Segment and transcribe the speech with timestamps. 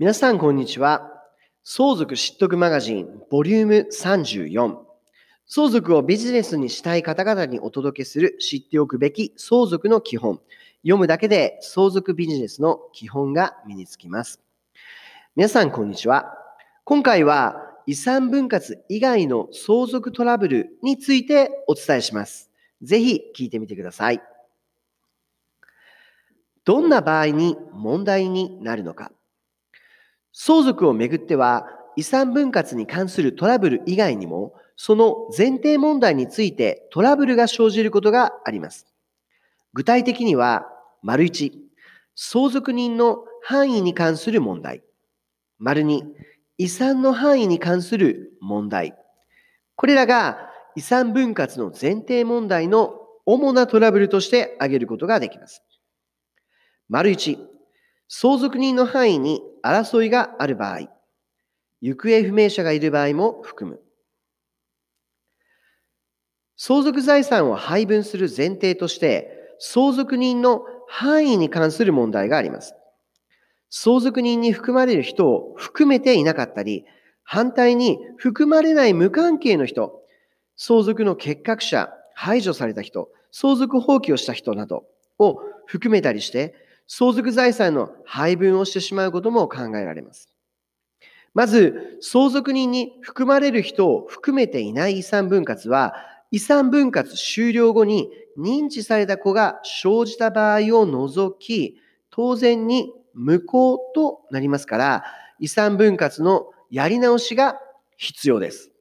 [0.00, 1.12] 皆さん、こんにちは。
[1.62, 4.78] 相続知得マガジン、ボリューム34。
[5.46, 10.40] 相続をビジネスにしたい方々にお届けする知っておくべき相続の基本。
[10.78, 14.40] 読むだけで相続ビジネスの基本が身につきます。
[15.36, 16.32] 皆さん、こんにちは。
[16.84, 22.48] 今回は遺産分割以外の相続トラブルについてお伝えします。
[22.80, 24.22] ぜひ聞いてみてください。
[26.64, 29.12] どんな場合に問題になるのか。
[30.32, 31.66] 相続をめぐっては、
[31.96, 38.86] 遺産分割に関するトラブル以外にも、その前提問題についてトラブルが生じることがあります。
[39.74, 40.66] 具体的には、
[41.02, 41.52] 丸1、
[42.14, 44.82] 相続人の範囲に関する問題。
[45.58, 46.02] 丸2、
[46.58, 48.94] 遺産の範囲に関する問題。
[49.76, 50.38] これらが
[50.76, 52.94] 遺産分割の前提問題の
[53.26, 55.62] 主なトラブルとして挙げることができます。
[56.88, 57.38] 丸1、
[58.12, 60.88] 相続人の範囲に争いがある場合、
[61.80, 63.80] 行方不明者がいる場合も含む。
[66.56, 72.74] 相続財産を配分する前提として、相続人の範囲に関する問題があります。
[73.70, 76.86] 相続人に含まれる人を含めていなかったり、
[77.22, 80.02] 反対に含まれない無関係の人、
[80.56, 84.82] 相続の結核者、排除された人、相続放棄をした人など
[85.20, 90.28] を含めたりして、相続財産の配分をしてしまうことも考えられます。
[91.34, 95.94] まず、相続人に含まれる人を含めていない遺産分割は、
[96.32, 101.76] 遺産分割終了後に認知された子が生じた場合を除き、
[102.10, 105.04] 当然に無効となりますから、
[105.38, 107.60] 遺産分割のやり直しが
[107.98, 108.72] 必要です。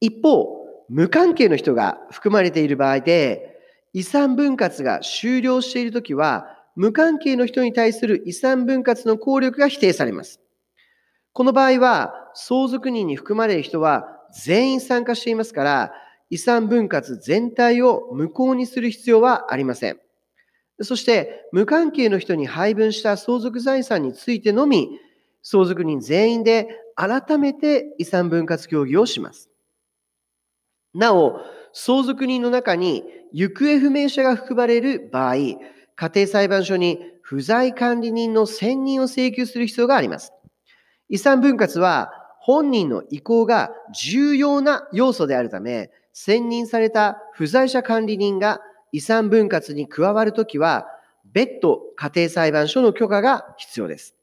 [0.00, 0.48] 一方、
[0.88, 3.60] 無関係の人が含まれている場合で、
[3.92, 10.40] 遺産分割が終了しているときは、無関係の人に対する遺産分割の効力が否定されます。
[11.32, 14.06] この場合は、相続人に含まれる人は
[14.44, 15.92] 全員参加していますから、
[16.30, 19.98] 遺産分割全体を無効にする必要はありません。
[20.80, 24.98] そして、無関係の人に配分した相続財産についてのみ、
[25.42, 29.48] 相続人全員で改めて遺産分割協議をします。
[30.94, 31.40] なお、
[31.72, 35.36] 相続人の中に行方不明者が含まれる場合、
[35.96, 40.32] 家庭裁判所に不在管理人の選任を請求する必要があります。
[41.08, 48.60] 遺産分割は本人の意向が重要な要素であるため、選任された不在者管理人が
[48.90, 50.86] 遺産分割に加わるときは、
[51.32, 54.16] 別途家庭裁判所の許可が必要です。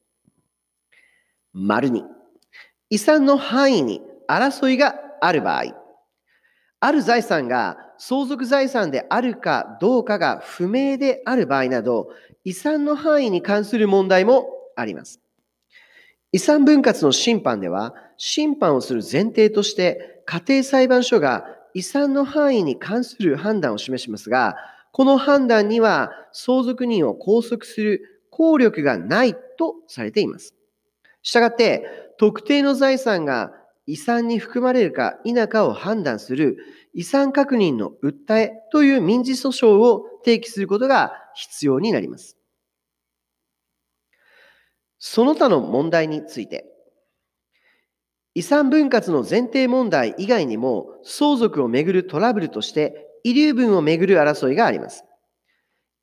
[1.54, 2.04] 丸に、
[2.90, 5.79] 遺産の範囲に争いがある場合、
[6.80, 12.10] ある財産が相続財産であるかどうかが不明である場合など、
[12.46, 15.20] 遺産の範囲に関する問題もあります。
[16.32, 24.56] 遺産分割の審判では、審判をする前提として、家庭裁判所が遺産の範囲に関する判断を示しますが、
[24.92, 30.56] この判断には相続人を拘束する効力がないとされています。
[31.22, 33.52] したがって、特定の財産が
[33.90, 36.58] 遺産に含まれるか否かを判断する
[36.94, 42.38] 遺産確認の訴えという民事訴訟を提起することが必要になります。
[45.00, 46.66] その他の問題について、
[48.36, 55.04] 遺産分割の前提問題以外にも相続をめぐるトラブルとして遺留分をめぐる争いがあります。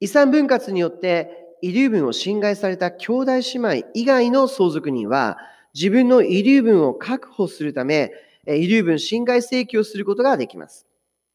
[0.00, 1.30] 遺産分割によって
[1.62, 5.38] 遺留分を侵害された兄弟姉妹以外の相続人は
[5.76, 8.10] 自分の遺留分を確保するため、
[8.46, 10.86] 遺留分侵害請求をすることができます。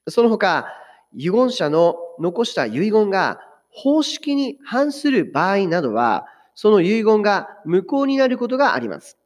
[0.07, 0.65] その他、
[1.13, 6.25] 遺言者の残した遺言が方式に反する場合などは、
[6.55, 9.19] その遺言が無効になることがあります。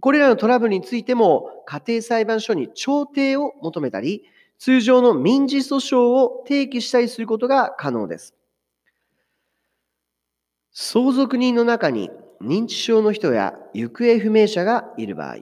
[0.00, 4.24] これらのトラブルについても、家庭裁判所に調停を求めたり、
[4.58, 8.34] 通常の民事訴訟を提起したりすることが可能です。
[10.72, 12.10] 相続人の中に
[12.40, 15.38] 認知症の人や行方不明者がいる場合、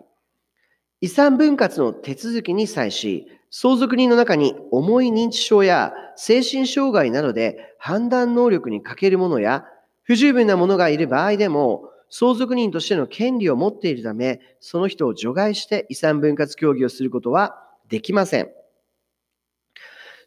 [1.01, 9.65] 遺産分割の手続きに際し、相続人の中に重い認知症や精神障害などで判断能力に欠ける者や
[10.03, 18.51] 不十分な者がいる場合でも、相続人としての権利を持っているため、その人を除外して遺産分割協議をすることはできません。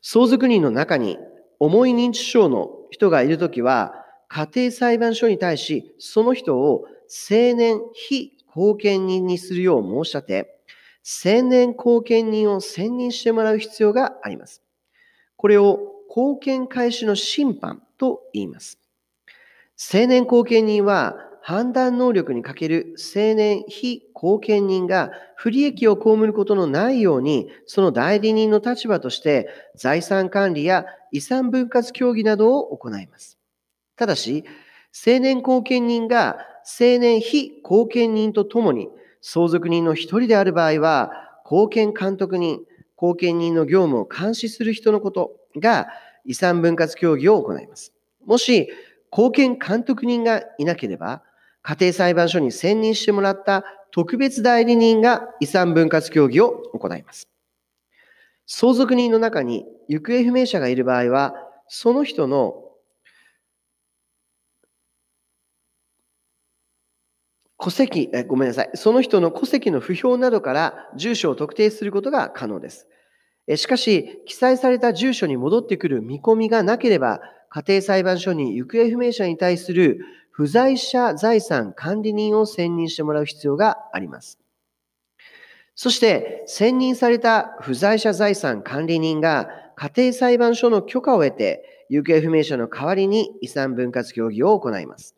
[0.01, 1.17] 相続人の中に
[1.59, 6.85] 重い認知症の人がいるときは、家庭裁判所に対し、その人を
[7.29, 10.59] 青年非後見人にするよう申し立て、
[11.25, 14.62] 青年後見人を選任してもらう必要があります。
[15.38, 15.79] これを
[16.09, 18.79] 後見開始の審判と言います。
[19.94, 33.37] 青年後見人は判断能力に欠ける青年非後見人が不利益を被ることのないように、その代理人の立場として財産管理や遺産分割協議などを行います。
[33.97, 34.45] ただし、
[35.05, 38.89] 青年後見人が青年非後見人とともに
[39.21, 41.11] 相続人の一人である場合は、
[41.44, 42.61] 後見監督人、
[42.95, 45.88] 後見人の業務を監視する人のことが
[46.25, 47.91] 遺産分割協議を行います。
[48.25, 48.69] もし、
[49.09, 51.23] 後見監督人がいなければ、
[51.61, 57.27] 家庭裁判所に選任してもらった特別代理人が遺産分割協議を行います。
[58.45, 61.33] 相続人の中に行方不明者がいる場合は、
[61.67, 62.66] その人の
[67.67, 68.69] 戸籍、えごめんなさい。
[68.75, 72.87] その人の戸籍の不評などから住所を特定することが可能です。
[73.57, 77.19] しかし、記載された住所に戻ってくる見込みがなければ、
[77.49, 79.99] 家庭裁判所に行方不明者に対する
[80.31, 84.39] 不在者財産管理人を選任してもらう必要があります。
[85.75, 95.16] そして、選任された不在者財産管理人が家庭裁判所の許可を得て、行方不明者の代わりに遺産分割協議を行います。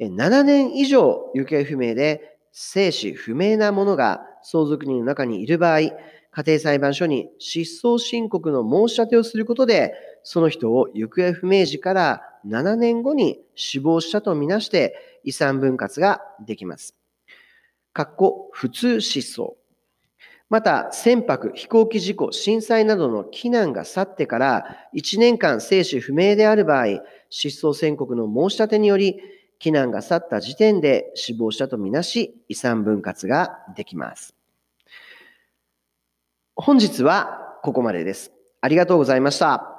[0.00, 9.94] 7年以上行方不明で生死不明な者が相続人の中にいる場合、家庭裁判所に失踪申告の申し立てをすることで、
[10.24, 16.94] その人を行方不明時から7年後に死亡したとみなして遺産分割ができます。
[17.92, 19.54] かっこ普通失踪。
[20.50, 29.20] また、船舶、飛行機事故、震災などの避難が去ってから1年間生死不明である場合、失踪宣告の申し立てにより、
[29.64, 34.34] 避難が去った時点で死亡したとみなし、遺産分割ができます。
[36.54, 38.30] 本日はここまでです。
[38.60, 39.73] ありがとうございました。